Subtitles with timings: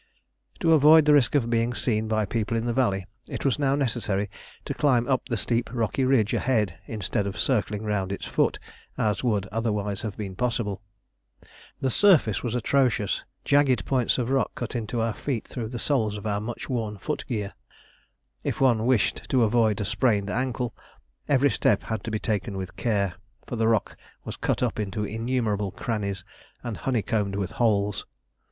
[0.61, 3.75] To avoid the risk of being seen by people in the valley, it was now
[3.75, 4.31] necessary
[4.65, 8.57] to climb up the steep rocky ridge ahead instead of circling round its foot
[8.97, 10.81] as would otherwise have been possible.
[11.81, 16.17] The surface was atrocious; jagged points of rock cut into our feet through the soles
[16.17, 17.53] of our much worn footgear.
[18.43, 20.73] If one wished to avoid a sprained ankle,
[21.29, 23.13] every step had to be taken with care,
[23.45, 23.95] for the rock
[24.25, 26.23] was cut up into innumerable crannies
[26.63, 28.07] and honeycombed with holes.